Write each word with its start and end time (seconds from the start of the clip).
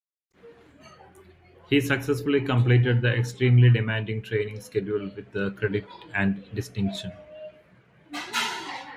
He 1.69 1.79
successfully 1.79 2.41
completed 2.43 3.01
the 3.03 3.13
extremely 3.15 3.69
demanding 3.69 4.23
training 4.23 4.59
schedule 4.61 5.11
with 5.15 5.31
credit 5.57 5.85
and 6.15 6.43
distinction. 6.55 7.11